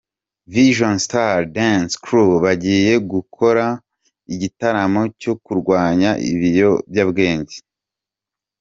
Vision 0.53 0.95
Star 1.05 1.37
Dance 1.57 1.93
Crew 2.05 2.31
bagiye 2.45 2.93
gukora 3.11 3.65
igitaramo 4.33 5.01
cyo 5.21 5.33
kurwanya 5.43 6.11
ibiyobyabwenge. 6.31 7.57